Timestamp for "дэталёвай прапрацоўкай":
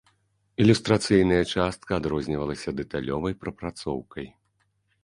2.81-4.27